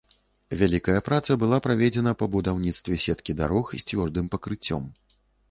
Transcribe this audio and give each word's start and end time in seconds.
Вялікая 0.59 1.01
праца 1.09 1.35
была 1.43 1.59
праведзена 1.67 2.13
па 2.23 2.29
будаўніцтве 2.37 2.99
сеткі 3.05 3.37
дарог 3.43 3.71
з 3.77 3.85
цвёрдым 3.87 4.33
пакрыццём. 4.35 4.83